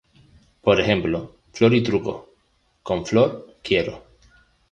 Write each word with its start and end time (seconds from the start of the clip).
Por 0.63 0.81
ejemplo, 0.81 1.35
"flor 1.53 1.75
y 1.75 1.83
truco"; 1.83 2.33
"con 2.81 3.05
"flor", 3.05 3.57
quiero". 3.63 4.03